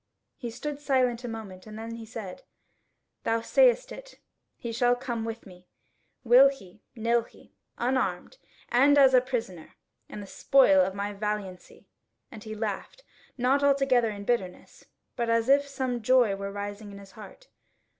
[0.35, 2.41] He stood silent a moment and then he said:
[3.23, 4.17] "Thou sayest it;
[4.57, 5.67] he shall come with me,
[6.23, 9.75] will he, nill he, unarmed, and as a prisoner,
[10.09, 11.85] and the spoil of my valiancy."
[12.31, 13.03] And he laughed,
[13.37, 14.85] not altogether in bitterness,
[15.15, 17.49] but as if some joy were rising in his heart.